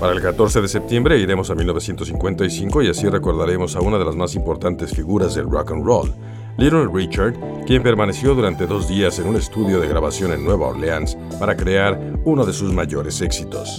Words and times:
Para 0.00 0.14
el 0.14 0.22
14 0.22 0.62
de 0.62 0.68
septiembre 0.68 1.18
iremos 1.18 1.50
a 1.50 1.54
1955 1.54 2.82
y 2.82 2.88
así 2.88 3.06
recordaremos 3.06 3.76
a 3.76 3.80
una 3.80 3.98
de 3.98 4.06
las 4.06 4.16
más 4.16 4.34
importantes 4.34 4.92
figuras 4.92 5.34
del 5.34 5.44
rock 5.50 5.72
and 5.72 5.84
roll, 5.84 6.10
Little 6.56 6.88
Richard, 6.90 7.34
quien 7.66 7.82
permaneció 7.82 8.34
durante 8.34 8.66
dos 8.66 8.88
días 8.88 9.18
en 9.18 9.26
un 9.28 9.36
estudio 9.36 9.78
de 9.78 9.88
grabación 9.88 10.32
en 10.32 10.42
Nueva 10.42 10.68
Orleans 10.68 11.18
para 11.38 11.54
crear 11.54 12.00
uno 12.24 12.46
de 12.46 12.54
sus 12.54 12.72
mayores 12.72 13.20
éxitos. 13.20 13.78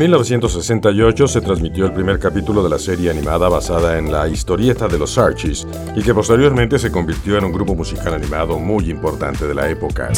1968 0.00 1.28
se 1.28 1.42
transmitió 1.42 1.84
el 1.84 1.92
primer 1.92 2.18
capítulo 2.18 2.62
de 2.62 2.70
la 2.70 2.78
serie 2.78 3.10
animada 3.10 3.50
basada 3.50 3.98
en 3.98 4.10
la 4.10 4.26
historieta 4.28 4.88
de 4.88 4.98
los 4.98 5.18
Archies 5.18 5.66
y 5.94 6.02
que 6.02 6.14
posteriormente 6.14 6.78
se 6.78 6.90
convirtió 6.90 7.36
en 7.36 7.44
un 7.44 7.52
grupo 7.52 7.74
musical 7.74 8.14
animado 8.14 8.58
muy 8.58 8.88
importante 8.88 9.46
de 9.46 9.54
la 9.54 9.68
época. 9.68 10.10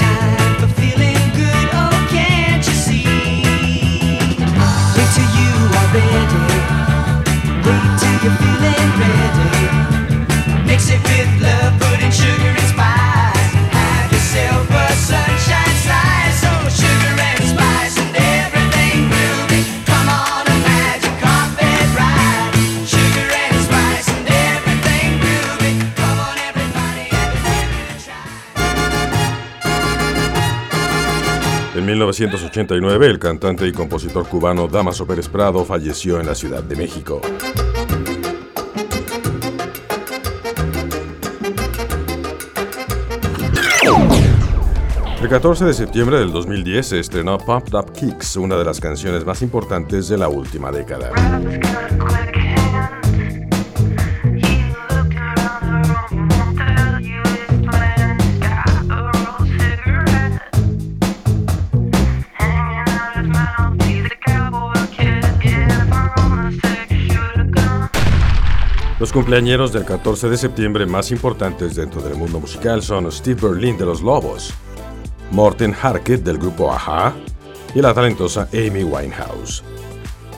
En 31.74 31.86
1989, 31.86 33.06
el 33.06 33.18
cantante 33.18 33.66
y 33.66 33.72
compositor 33.72 34.28
cubano 34.28 34.68
Damaso 34.68 35.06
Pérez 35.06 35.28
Prado 35.28 35.64
falleció 35.64 36.20
en 36.20 36.26
la 36.26 36.34
Ciudad 36.34 36.62
de 36.62 36.76
México. 36.76 37.22
El 45.22 45.28
14 45.28 45.64
de 45.64 45.72
septiembre 45.72 46.18
del 46.18 46.30
2010 46.30 46.86
se 46.86 47.00
estrenó 47.00 47.38
Pumped 47.38 47.72
Up 47.72 47.92
Kicks, 47.92 48.36
una 48.36 48.56
de 48.56 48.64
las 48.64 48.78
canciones 48.78 49.24
más 49.24 49.40
importantes 49.40 50.08
de 50.08 50.18
la 50.18 50.28
última 50.28 50.70
década. 50.70 51.10
Los 69.02 69.12
cumpleañeros 69.12 69.72
del 69.72 69.84
14 69.84 70.28
de 70.28 70.36
septiembre 70.36 70.86
más 70.86 71.10
importantes 71.10 71.74
dentro 71.74 72.00
del 72.02 72.14
mundo 72.14 72.38
musical 72.38 72.82
son 72.82 73.10
Steve 73.10 73.48
Berlin 73.48 73.76
de 73.76 73.84
Los 73.84 74.00
Lobos, 74.00 74.54
Morten 75.32 75.74
Harket 75.74 76.22
del 76.22 76.38
grupo 76.38 76.70
Aja 76.70 77.12
y 77.74 77.80
la 77.80 77.92
talentosa 77.92 78.48
Amy 78.52 78.84
Winehouse. 78.84 79.64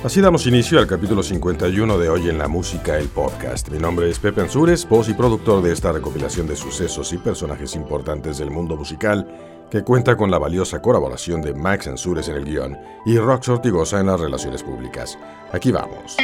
Así 0.02 0.22
damos 0.22 0.46
inicio 0.46 0.78
al 0.78 0.86
capítulo 0.86 1.22
51 1.22 1.98
de 1.98 2.08
Hoy 2.08 2.30
en 2.30 2.38
la 2.38 2.48
Música, 2.48 2.96
el 2.96 3.08
podcast. 3.08 3.68
Mi 3.68 3.76
nombre 3.76 4.08
es 4.08 4.18
Pepe 4.18 4.40
Ansures, 4.40 4.88
voz 4.88 5.10
y 5.10 5.12
productor 5.12 5.62
de 5.62 5.70
esta 5.70 5.92
recopilación 5.92 6.46
de 6.46 6.56
sucesos 6.56 7.12
y 7.12 7.18
personajes 7.18 7.74
importantes 7.74 8.38
del 8.38 8.50
mundo 8.50 8.78
musical, 8.78 9.28
que 9.70 9.84
cuenta 9.84 10.16
con 10.16 10.30
la 10.30 10.38
valiosa 10.38 10.80
colaboración 10.80 11.42
de 11.42 11.52
Max 11.52 11.86
Ansures 11.86 12.28
en 12.28 12.36
el 12.36 12.46
guion 12.46 12.78
y 13.04 13.18
Rox 13.18 13.46
Ortigosa 13.46 14.00
en 14.00 14.06
las 14.06 14.18
relaciones 14.18 14.62
públicas. 14.62 15.18
Aquí 15.52 15.70
vamos. 15.70 16.16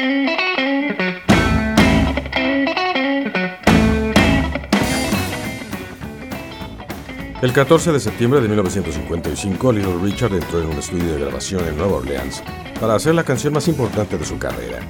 El 7.42 7.54
14 7.54 7.92
de 7.92 8.00
septiembre 8.00 8.42
de 8.42 8.48
1955, 8.48 9.72
Little 9.72 9.96
Richard 10.02 10.34
entró 10.34 10.60
en 10.60 10.66
un 10.66 10.78
estudio 10.78 11.14
de 11.14 11.20
grabación 11.20 11.66
en 11.66 11.78
Nueva 11.78 11.96
Orleans 11.96 12.42
para 12.78 12.96
hacer 12.96 13.14
la 13.14 13.24
canción 13.24 13.54
más 13.54 13.66
importante 13.66 14.18
de 14.18 14.26
su 14.26 14.38
carrera. 14.38 14.80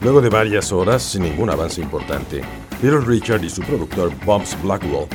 Luego 0.00 0.20
de 0.20 0.28
varias 0.28 0.72
horas, 0.72 1.04
sin 1.04 1.22
ningún 1.22 1.48
avance 1.48 1.80
importante, 1.80 2.42
Little 2.82 3.02
Richard 3.02 3.44
y 3.44 3.50
su 3.50 3.62
productor 3.62 4.10
Bobs 4.24 4.60
Blackwell 4.64 5.06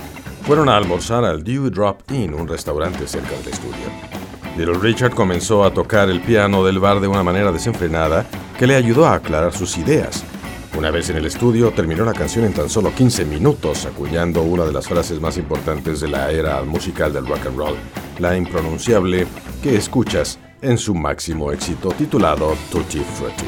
fueron 0.44 0.70
a 0.70 0.78
almorzar 0.78 1.26
al 1.26 1.44
Dew 1.44 1.70
Drop 1.70 2.10
Inn, 2.10 2.34
un 2.34 2.48
restaurante 2.48 3.06
cerca 3.06 3.32
del 3.32 3.50
estudio. 3.50 3.92
Little 4.56 4.80
Richard 4.80 5.14
comenzó 5.14 5.66
a 5.66 5.74
tocar 5.74 6.10
el 6.10 6.22
piano 6.22 6.64
del 6.64 6.80
bar 6.80 7.02
de 7.02 7.10
una 7.10 7.22
manera 7.22 7.52
desenfrenada 7.52 8.26
que 8.58 8.66
le 8.66 8.76
ayudó 8.76 9.08
a 9.08 9.16
aclarar 9.16 9.52
sus 9.52 9.78
ideas 9.78 10.24
una 10.78 10.92
vez 10.92 11.10
en 11.10 11.18
el 11.18 11.26
estudio, 11.26 11.72
terminó 11.72 12.06
la 12.06 12.14
canción 12.14 12.46
en 12.46 12.54
tan 12.54 12.70
solo 12.70 12.94
15 12.94 13.26
minutos, 13.26 13.86
acuñando 13.86 14.44
una 14.44 14.64
de 14.64 14.72
las 14.72 14.88
frases 14.88 15.20
más 15.20 15.38
importantes 15.38 16.00
de 16.00 16.08
la 16.08 16.32
era 16.32 16.62
musical 16.62 17.12
del 17.12 17.26
rock 17.26 17.48
and 17.48 17.58
roll, 17.58 17.76
la 18.20 18.38
impronunciable 18.38 19.26
que 19.64 19.76
escuchas 19.76 20.38
en 20.62 20.78
su 20.78 20.94
máximo 20.94 21.52
éxito 21.52 21.90
titulado 21.90 22.56
Tutti 22.72 23.00
Frutti. 23.00 23.46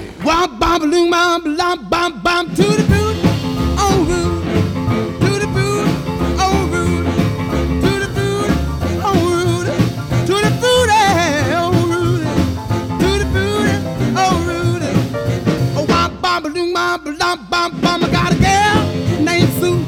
bum, 16.97 17.45
bum, 17.49 17.81
bum. 17.81 18.03
I 18.03 18.09
got 18.09 18.33
a 18.33 18.35
girl 18.35 19.23
named 19.23 19.49
Sue. 19.59 19.79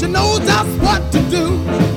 She 0.00 0.10
knows 0.10 0.40
just 0.40 0.82
what 0.82 1.12
to 1.12 1.20
do. 1.30 1.91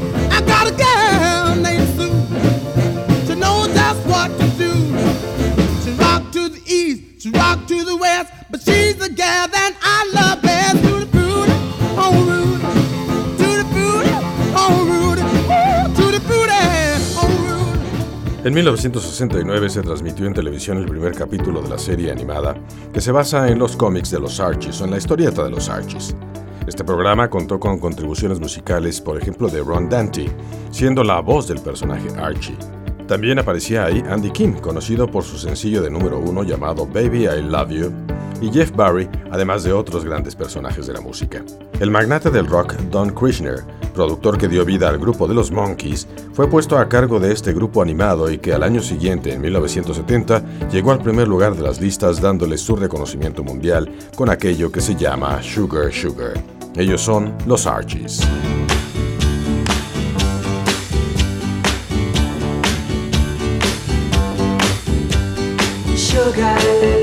En 18.45 18.53
1969 18.53 19.69
se 19.71 19.81
transmitió 19.81 20.27
en 20.27 20.33
televisión 20.35 20.77
el 20.77 20.85
primer 20.85 21.15
capítulo 21.15 21.63
de 21.63 21.69
la 21.69 21.79
serie 21.79 22.11
animada 22.11 22.55
que 22.93 23.01
se 23.01 23.11
basa 23.11 23.49
en 23.49 23.57
los 23.57 23.75
cómics 23.75 24.11
de 24.11 24.19
los 24.19 24.39
Archies 24.39 24.79
o 24.79 24.85
en 24.85 24.91
la 24.91 24.97
historieta 24.97 25.43
de 25.43 25.49
los 25.49 25.67
Archies. 25.67 26.15
Este 26.67 26.83
programa 26.83 27.27
contó 27.27 27.59
con 27.59 27.79
contribuciones 27.79 28.39
musicales, 28.39 29.01
por 29.01 29.19
ejemplo, 29.19 29.47
de 29.47 29.63
Ron 29.63 29.89
Dante, 29.89 30.29
siendo 30.69 31.03
la 31.03 31.21
voz 31.21 31.47
del 31.47 31.59
personaje 31.59 32.07
Archie. 32.19 32.55
También 33.07 33.39
aparecía 33.39 33.85
ahí 33.85 34.03
Andy 34.07 34.29
Kim, 34.29 34.53
conocido 34.59 35.07
por 35.09 35.23
su 35.23 35.39
sencillo 35.39 35.81
de 35.81 35.89
número 35.89 36.19
uno 36.19 36.43
llamado 36.43 36.85
Baby 36.85 37.25
I 37.25 37.41
Love 37.41 37.69
You, 37.71 37.93
y 38.45 38.51
Jeff 38.51 38.71
Barry, 38.75 39.09
además 39.31 39.63
de 39.63 39.73
otros 39.73 40.05
grandes 40.05 40.35
personajes 40.35 40.85
de 40.85 40.93
la 40.93 41.01
música. 41.01 41.43
El 41.79 41.89
magnate 41.89 42.29
del 42.29 42.45
rock 42.45 42.75
Don 42.91 43.09
Krishner, 43.09 43.63
productor 43.95 44.37
que 44.37 44.47
dio 44.47 44.63
vida 44.63 44.87
al 44.87 44.99
grupo 44.99 45.27
de 45.27 45.33
los 45.33 45.51
Monkeys, 45.51 46.07
fue 46.33 46.47
puesto 46.47 46.77
a 46.77 46.87
cargo 46.87 47.19
de 47.19 47.33
este 47.33 47.53
grupo 47.53 47.81
animado 47.81 48.29
y 48.29 48.37
que 48.37 48.53
al 48.53 48.61
año 48.61 48.81
siguiente, 48.81 49.33
en 49.33 49.41
1970, 49.41 50.69
llegó 50.71 50.91
al 50.91 51.01
primer 51.01 51.27
lugar 51.27 51.55
de 51.55 51.63
las 51.63 51.81
listas 51.81 52.21
dándole 52.21 52.59
su 52.59 52.75
reconocimiento 52.75 53.43
mundial 53.43 53.91
con 54.15 54.29
aquello 54.29 54.71
que 54.71 54.81
se 54.81 54.95
llama 54.95 55.41
Sugar 55.41 55.91
Sugar. 55.91 56.33
Ellos 56.75 57.01
son 57.01 57.33
los 57.47 57.65
Archies. 57.65 58.21
sugar. 66.15 66.94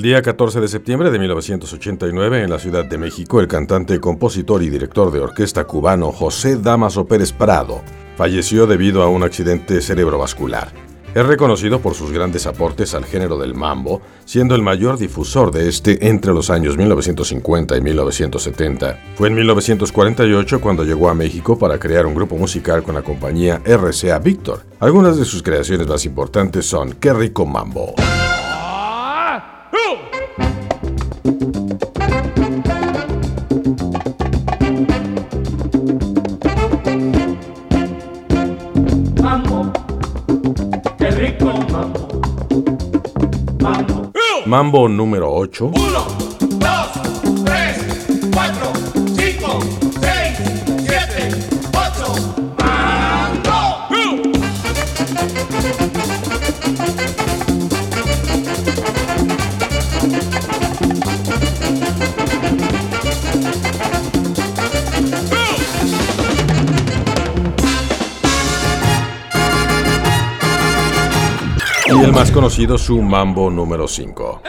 El 0.00 0.04
día 0.04 0.22
14 0.22 0.62
de 0.62 0.68
septiembre 0.68 1.10
de 1.10 1.18
1989, 1.18 2.42
en 2.42 2.48
la 2.48 2.58
Ciudad 2.58 2.86
de 2.86 2.96
México, 2.96 3.38
el 3.38 3.46
cantante, 3.46 4.00
compositor 4.00 4.62
y 4.62 4.70
director 4.70 5.12
de 5.12 5.20
orquesta 5.20 5.64
cubano 5.64 6.10
José 6.10 6.56
Damaso 6.56 7.04
Pérez 7.04 7.34
Prado 7.34 7.82
falleció 8.16 8.66
debido 8.66 9.02
a 9.02 9.10
un 9.10 9.24
accidente 9.24 9.82
cerebrovascular. 9.82 10.72
Es 11.14 11.26
reconocido 11.26 11.80
por 11.80 11.92
sus 11.92 12.12
grandes 12.12 12.46
aportes 12.46 12.94
al 12.94 13.04
género 13.04 13.36
del 13.36 13.54
mambo, 13.54 14.00
siendo 14.24 14.54
el 14.54 14.62
mayor 14.62 14.96
difusor 14.96 15.52
de 15.52 15.68
este 15.68 16.08
entre 16.08 16.32
los 16.32 16.48
años 16.48 16.78
1950 16.78 17.76
y 17.76 17.80
1970. 17.82 18.98
Fue 19.16 19.28
en 19.28 19.34
1948 19.34 20.62
cuando 20.62 20.82
llegó 20.82 21.10
a 21.10 21.14
México 21.14 21.58
para 21.58 21.78
crear 21.78 22.06
un 22.06 22.14
grupo 22.14 22.38
musical 22.38 22.82
con 22.82 22.94
la 22.94 23.02
compañía 23.02 23.60
RCA 23.66 24.18
Victor. 24.18 24.62
Algunas 24.78 25.18
de 25.18 25.26
sus 25.26 25.42
creaciones 25.42 25.86
más 25.86 26.06
importantes 26.06 26.64
son 26.64 26.92
Qué 26.92 27.12
rico 27.12 27.44
mambo. 27.44 27.94
Mambo 44.50 44.88
número 44.88 45.30
8. 45.30 46.19
Y 72.00 72.04
el 72.04 72.12
más 72.12 72.30
conocido 72.30 72.78
su 72.78 73.02
Mambo 73.02 73.50
número 73.50 73.86
5. 73.86 74.42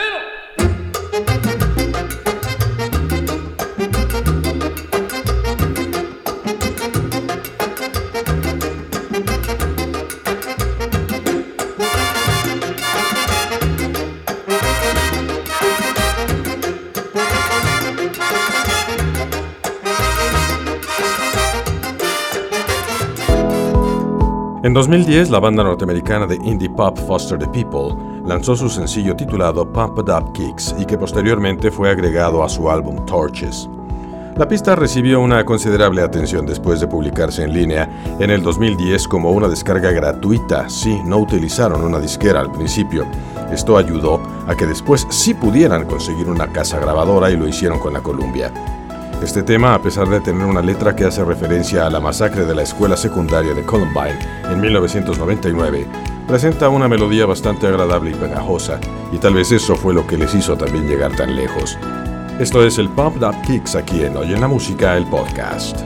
En 24.63 24.74
2010, 24.74 25.31
la 25.31 25.40
banda 25.40 25.63
norteamericana 25.63 26.28
de 26.28 26.36
indie 26.36 26.69
pop 26.69 26.96
Foster 27.08 27.36
the 27.40 27.48
People 27.48 27.96
lanzó 28.28 28.56
su 28.56 28.69
sencillo 28.69 29.16
titulado 29.16 29.66
Pump 29.66 29.98
It 29.98 30.10
Up 30.10 30.34
Kicks 30.34 30.75
y 30.78 30.86
que 30.86 31.00
posteriormente 31.00 31.72
fue 31.72 31.90
agregado 31.90 32.44
a 32.44 32.50
su 32.50 32.69
álbum 32.69 33.04
Torches. 33.08 33.68
La 34.38 34.48
pista 34.48 34.75
recibió 34.75 35.19
una 35.19 35.44
considerable 35.46 36.04
atención 36.04 36.46
después 36.46 36.80
de 36.80 36.86
publicarse 36.86 37.44
en 37.44 37.54
línea 37.54 37.90
en 38.19 38.30
el 38.30 38.44
2010 38.44 39.08
como 39.08 39.31
una 39.31 39.48
descarga 39.48 39.90
gratuita 39.90 40.69
si 40.69 41.02
no 41.06 41.18
utilizaron 41.18 41.81
una 41.84 42.00
disquera 42.00 42.40
al 42.40 42.52
principio. 42.52 43.08
Esto 43.52 43.78
ayudó 43.78 44.22
a 44.46 44.56
que 44.56 44.68
después 44.68 45.08
sí 45.10 45.34
pudieran 45.34 45.86
conseguir 45.86 46.30
una 46.30 46.54
casa 46.54 46.80
grabadora 46.80 47.31
y 47.31 47.36
lo 47.36 47.48
hicieron 47.48 47.80
con 47.80 47.94
la 47.94 48.04
Columbia. 48.04 48.54
Este 49.21 49.44
tema, 49.44 49.75
a 49.75 49.81
pesar 49.81 50.09
de 50.09 50.19
tener 50.19 50.45
una 50.45 50.63
letra 50.63 50.95
que 50.95 51.06
hace 51.06 51.23
referencia 51.23 51.85
a 51.85 51.91
la 51.91 52.00
masacre 52.00 52.44
de 52.44 52.56
la 52.56 52.63
escuela 52.63 52.97
secundaria 52.97 53.53
de 53.53 53.63
Columbine 53.63 54.18
en 54.50 54.59
1999, 54.59 55.85
presenta 56.27 56.69
una 56.69 56.88
melodía 56.88 57.27
bastante 57.27 57.68
agradable 57.68 58.12
y 58.12 58.13
pegajosa, 58.15 58.79
y 59.12 59.19
tal 59.19 59.35
vez 59.35 59.51
eso 59.51 59.75
fue 59.75 59.94
lo 59.94 60.07
que 60.07 60.18
les 60.18 60.33
hizo 60.33 60.57
también 60.57 60.88
llegar 60.88 61.15
tan 61.15 61.35
lejos. 61.35 61.77
Esto 62.39 62.65
es 62.65 62.79
el 62.79 62.89
Pop 62.89 63.15
Up 63.18 63.35
Kicks 63.45 63.75
aquí 63.75 64.03
en 64.03 64.18
Oye 64.18 64.38
la 64.39 64.47
Música, 64.47 64.97
el 64.97 65.06
podcast. 65.06 65.81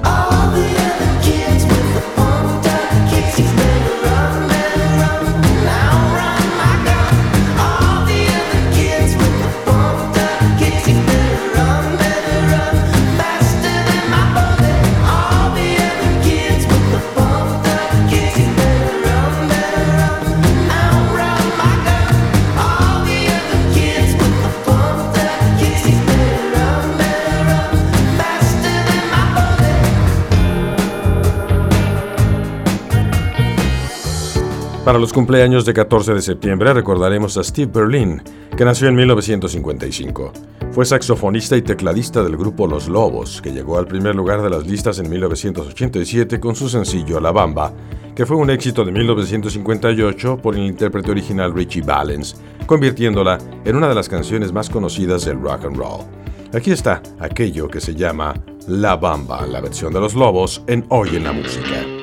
Para 34.86 35.00
los 35.00 35.14
cumpleaños 35.14 35.66
de 35.66 35.74
14 35.74 36.14
de 36.14 36.22
septiembre 36.22 36.72
recordaremos 36.72 37.36
a 37.40 37.44
Steve 37.44 37.72
Berlin, 37.74 38.22
que 38.56 38.64
nació 38.64 38.88
en 38.88 38.94
1955. 38.94 40.32
Fue 40.74 40.86
saxofonista 40.86 41.58
y 41.58 41.64
tecladista 41.64 42.22
del 42.22 42.38
grupo 42.38 42.68
Los 42.68 42.88
Lobos, 42.88 43.42
que 43.42 43.52
llegó 43.52 43.80
al 43.80 43.88
primer 43.88 44.14
lugar 44.14 44.44
de 44.44 44.50
las 44.52 44.68
listas 44.68 45.00
en 45.00 45.10
1987 45.10 46.40
con 46.40 46.56
su 46.56 46.70
sencillo 46.70 47.20
La 47.20 47.32
Bamba, 47.32 47.74
que 48.16 48.28
fue 48.28 48.38
un 48.38 48.52
éxito 48.52 48.86
de 48.86 48.92
1958 48.92 50.38
por 50.38 50.54
el 50.54 50.62
intérprete 50.62 51.10
original 51.10 51.52
Richie 51.52 51.82
Valens, 51.82 52.40
convirtiéndola 52.68 53.40
en 53.66 53.76
una 53.76 53.90
de 53.90 53.96
las 53.96 54.08
canciones 54.08 54.54
más 54.54 54.70
conocidas 54.70 55.26
del 55.26 55.42
rock 55.42 55.66
and 55.66 55.78
roll. 55.78 56.06
Aquí 56.54 56.70
está 56.70 57.02
aquello 57.20 57.68
que 57.68 57.82
se 57.82 57.96
llama 57.96 58.36
La 58.68 58.98
Bamba, 58.98 59.48
la 59.48 59.62
versión 59.62 59.92
de 59.92 60.00
Los 60.00 60.14
Lobos 60.14 60.62
en 60.68 60.86
Hoy 60.90 61.16
en 61.16 61.24
la 61.24 61.32
Música. 61.32 61.95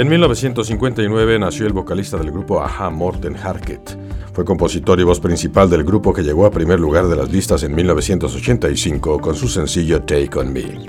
En 0.00 0.08
1959 0.08 1.38
nació 1.38 1.66
el 1.66 1.74
vocalista 1.74 2.16
del 2.16 2.30
grupo 2.30 2.62
Aha, 2.62 2.88
Morten 2.88 3.36
Harket. 3.36 3.98
Fue 4.32 4.46
compositor 4.46 4.98
y 4.98 5.02
voz 5.02 5.20
principal 5.20 5.68
del 5.68 5.84
grupo 5.84 6.14
que 6.14 6.22
llegó 6.22 6.46
a 6.46 6.50
primer 6.50 6.80
lugar 6.80 7.06
de 7.06 7.16
las 7.16 7.30
listas 7.30 7.64
en 7.64 7.74
1985 7.74 9.20
con 9.20 9.34
su 9.34 9.46
sencillo 9.46 10.00
Take 10.00 10.38
On 10.38 10.54
Me. 10.54 10.86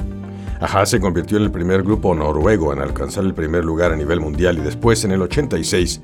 Aha 0.62 0.86
se 0.86 1.02
convirtió 1.02 1.36
en 1.36 1.44
el 1.44 1.52
primer 1.52 1.84
grupo 1.84 2.16
noruego 2.16 2.72
en 2.72 2.80
alcanzar 2.80 3.26
el 3.26 3.34
primer 3.34 3.66
lugar 3.66 3.92
a 3.92 3.98
nivel 3.98 4.22
mundial 4.22 4.60
y 4.60 4.62
después 4.62 5.04
en 5.04 5.12
el 5.12 5.24
86 5.24 6.00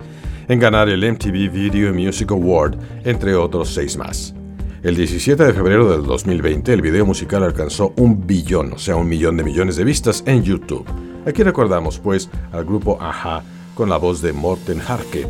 en 0.49 0.59
ganar 0.59 0.89
el 0.89 1.09
MTV 1.09 1.49
Video 1.49 1.93
Music 1.93 2.29
Award, 2.31 2.77
entre 3.05 3.35
otros 3.35 3.69
seis 3.69 3.95
más. 3.95 4.35
El 4.83 4.97
17 4.97 5.45
de 5.45 5.53
febrero 5.53 5.89
del 5.89 6.03
2020 6.03 6.73
el 6.73 6.81
video 6.81 7.05
musical 7.05 7.41
alcanzó 7.43 7.93
un 7.95 8.27
billón, 8.27 8.73
o 8.73 8.77
sea, 8.77 8.97
un 8.97 9.07
millón 9.07 9.37
de 9.37 9.45
millones 9.45 9.77
de 9.77 9.85
vistas 9.85 10.23
en 10.25 10.43
YouTube. 10.43 11.06
Aquí 11.27 11.43
recordamos 11.43 11.99
pues 11.99 12.29
al 12.53 12.63
grupo 12.63 12.97
Aja 13.01 13.43
con 13.75 13.89
la 13.89 13.97
voz 13.97 14.21
de 14.21 14.31
Morten 14.31 14.79
Harket 14.79 15.27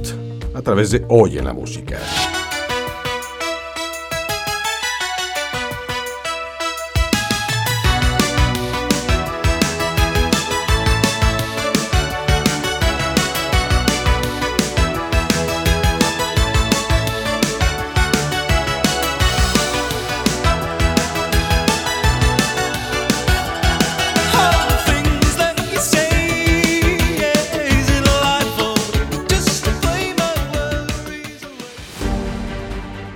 a 0.53 0.61
través 0.61 0.91
de 0.91 1.03
Hoy 1.09 1.39
en 1.39 1.45
la 1.45 1.53
Música. 1.53 1.97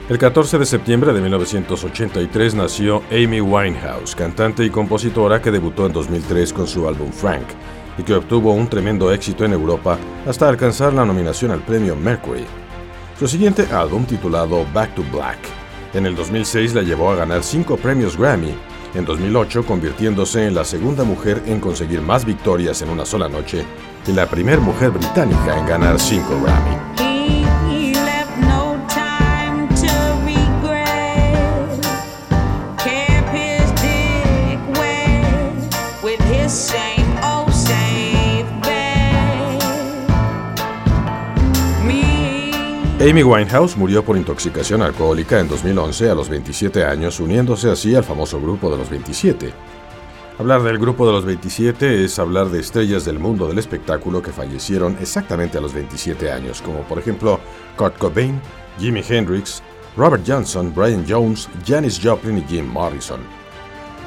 El 0.10 0.18
14 0.18 0.58
de 0.58 0.66
septiembre 0.66 1.14
de 1.14 1.22
1983 1.22 2.56
nació 2.56 3.02
Amy 3.12 3.40
Winehouse, 3.40 4.16
cantante 4.16 4.66
y 4.66 4.70
compositora 4.70 5.42
que 5.42 5.52
debutó 5.52 5.86
en 5.86 5.94
2003 5.94 6.52
con 6.52 6.68
su 6.68 6.88
álbum 6.88 7.12
Frank 7.12 7.46
y 7.98 8.04
que 8.04 8.16
obtuvo 8.16 8.54
un 8.54 8.68
tremendo 8.68 9.12
éxito 9.14 9.46
en 9.46 9.54
Europa 9.54 9.98
hasta 10.28 10.50
alcanzar 10.50 10.94
la 10.94 11.06
nominación 11.06 11.52
al 11.52 11.62
premio 11.62 11.96
Mercury. 11.96 12.46
Su 13.18 13.28
siguiente 13.28 13.68
álbum, 13.72 14.06
titulado 14.06 14.66
Back 14.74 14.96
to 14.96 15.04
Black, 15.14 15.40
en 15.94 16.06
el 16.06 16.16
2006 16.16 16.74
la 16.74 16.82
llevó 16.82 17.12
a 17.12 17.16
ganar 17.16 17.44
cinco 17.44 17.78
premios 17.78 18.18
Grammy, 18.18 18.56
en 18.96 19.06
2008 19.06 19.66
convirtiéndose 19.66 20.48
en 20.48 20.56
la 20.56 20.66
segunda 20.66 21.04
mujer 21.04 21.42
en 21.46 21.60
conseguir 21.60 22.02
más 22.02 22.26
victorias 22.26 22.82
en 22.82 22.90
una 22.90 23.06
sola 23.06 23.30
noche 23.30 23.66
y 24.08 24.12
la 24.12 24.26
primera 24.26 24.60
mujer 24.60 24.90
británica 24.90 25.58
en 25.58 25.66
ganar 25.66 26.00
cinco 26.00 26.42
Grammy. 26.44 27.11
Amy 43.02 43.24
Winehouse 43.24 43.76
murió 43.78 44.06
por 44.06 44.16
intoxicación 44.16 44.84
alcohólica 44.84 45.40
en 45.40 45.48
2011 45.48 46.12
a 46.12 46.14
los 46.14 46.30
27 46.30 46.86
años, 46.86 47.20
uniéndose 47.20 47.72
así 47.72 47.96
al 47.96 48.04
famoso 48.04 48.40
grupo 48.40 48.70
de 48.70 48.78
los 48.78 48.92
27. 48.92 49.52
Hablar 50.38 50.62
del 50.62 50.78
grupo 50.78 51.08
de 51.08 51.14
los 51.14 51.26
27 51.26 52.06
es 52.06 52.20
hablar 52.20 52.50
de 52.50 52.60
estrellas 52.60 53.04
del 53.04 53.18
mundo 53.18 53.48
del 53.48 53.58
espectáculo 53.58 54.22
que 54.22 54.32
fallecieron 54.32 54.98
exactamente 55.02 55.58
a 55.58 55.62
los 55.62 55.74
27 55.74 56.32
años, 56.32 56.62
como 56.62 56.82
por 56.82 57.00
ejemplo 57.00 57.40
Kurt 57.76 57.98
Cobain, 57.98 58.40
Jimi 58.78 59.02
Hendrix, 59.10 59.64
Robert 59.98 60.24
Johnson, 60.24 60.72
Brian 60.72 61.04
Jones, 61.10 61.50
Janis 61.66 62.00
Joplin 62.02 62.38
y 62.38 62.44
Jim 62.48 62.68
Morrison. 62.68 63.22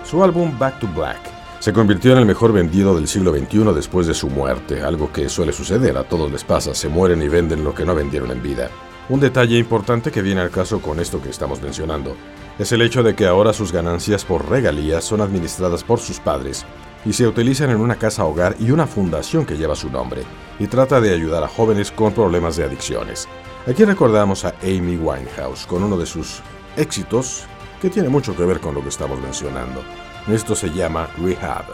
Su 0.05 0.23
álbum 0.23 0.57
Back 0.57 0.79
to 0.79 0.87
Black 0.95 1.34
se 1.65 1.73
convirtió 1.73 2.13
en 2.13 2.19
el 2.19 2.27
mejor 2.27 2.53
vendido 2.53 2.95
del 2.95 3.09
siglo 3.09 3.33
XXI 3.33 3.73
después 3.75 4.07
de 4.07 4.13
su 4.13 4.29
muerte, 4.29 4.83
algo 4.83 5.11
que 5.11 5.31
suele 5.31 5.51
suceder, 5.55 5.97
a 5.97 6.05
todos 6.05 6.31
les 6.31 6.45
pasa, 6.45 6.75
se 6.75 6.91
mueren 6.91 7.23
y 7.23 7.29
venden 7.29 7.65
lo 7.65 7.75
que 7.75 7.87
no 7.87 7.95
vendieron 7.95 8.31
en 8.33 8.43
vida. 8.43 8.69
Un 9.09 9.19
detalle 9.19 9.57
importante 9.57 10.11
que 10.11 10.21
viene 10.21 10.43
al 10.43 10.51
caso 10.51 10.83
con 10.83 11.01
esto 11.01 11.23
que 11.23 11.31
estamos 11.31 11.63
mencionando 11.63 12.17
es 12.59 12.71
el 12.73 12.83
hecho 12.83 13.03
de 13.03 13.15
que 13.15 13.27
ahora 13.27 13.55
sus 13.55 13.73
ganancias 13.73 14.27
por 14.27 14.47
regalías 14.47 15.05
son 15.05 15.23
administradas 15.23 15.83
por 15.85 16.01
sus 16.01 16.21
padres 16.21 16.67
y 17.07 17.15
se 17.15 17.27
utilizan 17.27 17.71
en 17.71 17.81
una 17.81 17.97
casa 17.97 18.27
hogar 18.27 18.57
y 18.61 18.71
una 18.71 18.87
fundación 18.87 19.47
que 19.47 19.57
lleva 19.57 19.75
su 19.75 19.89
nombre 19.89 20.21
y 20.59 20.67
trata 20.67 21.01
de 21.01 21.15
ayudar 21.15 21.45
a 21.45 21.49
jóvenes 21.49 21.91
con 21.91 22.13
problemas 22.13 22.57
de 22.57 22.65
adicciones. 22.65 23.27
Aquí 23.67 23.87
recordamos 23.87 24.45
a 24.45 24.55
Amy 24.63 24.99
Winehouse 24.99 25.65
con 25.65 25.83
uno 25.83 25.97
de 25.97 26.05
sus 26.05 26.43
éxitos 26.77 27.47
que 27.81 27.89
tiene 27.89 28.11
mucho 28.11 28.37
que 28.37 28.45
ver 28.45 28.61
con 28.61 28.75
lo 28.75 28.83
que 28.83 28.91
estamos 28.91 29.19
mencionando. 29.19 29.81
Esto 30.27 30.55
se 30.55 30.71
llama 30.71 31.07
Rehab. 31.19 31.65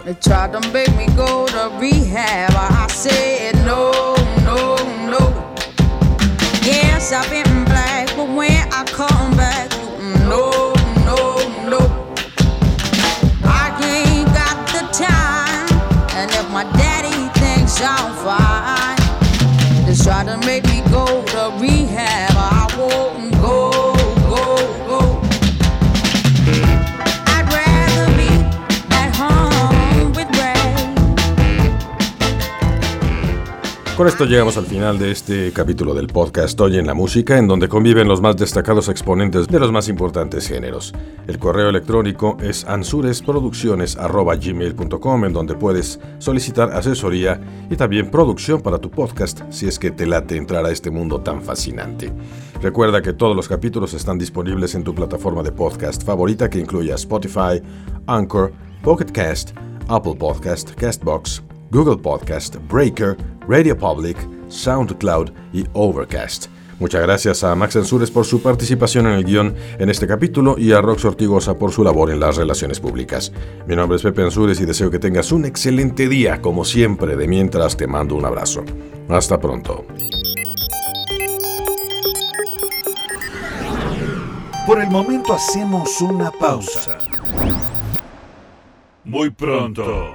Yes, 6.64 7.12
I've 7.12 7.30
been 7.30 7.64
black, 7.64 8.09
but 8.16 8.28
when 8.28 8.69
I 8.73 8.85
come 8.85 9.37
back, 9.37 9.71
Con 34.00 34.09
esto 34.09 34.25
llegamos 34.25 34.57
al 34.57 34.64
final 34.64 34.99
de 34.99 35.11
este 35.11 35.52
capítulo 35.52 35.92
del 35.92 36.07
podcast 36.07 36.59
Hoy 36.59 36.78
en 36.78 36.87
la 36.87 36.95
Música, 36.95 37.37
en 37.37 37.47
donde 37.47 37.69
conviven 37.69 38.09
los 38.09 38.23
más 38.23 38.35
destacados 38.35 38.88
exponentes 38.88 39.47
de 39.47 39.61
los 39.61 39.71
más 39.73 39.90
importantes 39.90 40.49
géneros. 40.49 40.95
El 41.26 41.38
correo 41.38 41.69
electrónico 41.69 42.38
es 42.40 42.64
ansuresproducciones.gmail.com, 42.64 45.25
en 45.26 45.35
donde 45.35 45.54
puedes 45.54 46.00
solicitar 46.16 46.73
asesoría 46.73 47.42
y 47.69 47.76
también 47.76 48.11
producción 48.11 48.62
para 48.62 48.78
tu 48.78 48.90
podcast, 48.90 49.42
si 49.50 49.69
es 49.69 49.78
que 49.78 49.90
te 49.90 50.07
late 50.07 50.38
entrar 50.38 50.64
a 50.64 50.71
este 50.71 50.90
mundo 50.90 51.21
tan 51.21 51.42
fascinante. 51.42 52.11
Recuerda 52.62 53.02
que 53.02 53.12
todos 53.12 53.37
los 53.37 53.49
capítulos 53.49 53.92
están 53.92 54.16
disponibles 54.16 54.75
en 54.75 54.83
tu 54.83 54.95
plataforma 54.95 55.42
de 55.42 55.52
podcast 55.52 56.04
favorita 56.04 56.49
que 56.49 56.59
incluya 56.59 56.95
Spotify, 56.95 57.61
Anchor, 58.07 58.50
Pocket 58.83 59.12
Cast, 59.12 59.50
Apple 59.88 60.14
Podcast, 60.19 60.71
Castbox, 60.71 61.42
Google 61.71 61.99
Podcast, 61.99 62.57
Breaker, 62.69 63.16
Radio 63.50 63.76
Public, 63.76 64.16
SoundCloud 64.49 65.33
y 65.52 65.64
Overcast. 65.73 66.47
Muchas 66.78 67.02
gracias 67.02 67.42
a 67.42 67.57
Max 67.57 67.75
Ansures 67.75 68.09
por 68.09 68.25
su 68.25 68.40
participación 68.40 69.09
en 69.09 69.14
el 69.14 69.25
guion 69.25 69.57
en 69.76 69.90
este 69.90 70.07
capítulo 70.07 70.54
y 70.57 70.71
a 70.71 70.80
Rox 70.80 71.04
Ortigosa 71.04 71.59
por 71.59 71.73
su 71.73 71.83
labor 71.83 72.12
en 72.12 72.21
las 72.21 72.37
relaciones 72.37 72.78
públicas. 72.78 73.33
Mi 73.66 73.75
nombre 73.75 73.97
es 73.97 74.04
Pepe 74.04 74.23
Ansures 74.23 74.61
y 74.61 74.66
deseo 74.66 74.88
que 74.88 75.00
tengas 75.00 75.33
un 75.33 75.47
excelente 75.47 76.09
día, 76.09 76.40
como 76.40 76.64
siempre, 76.64 77.16
de 77.16 77.26
mientras 77.26 77.76
te 77.76 77.88
mando 77.88 78.14
un 78.14 78.25
abrazo. 78.25 78.62
Hasta 79.09 79.40
pronto. 79.40 79.85
Por 84.64 84.80
el 84.80 84.90
momento 84.90 85.33
hacemos 85.33 86.00
una 86.00 86.30
pausa. 86.30 86.99
Muy 89.02 89.30
pronto 89.30 90.14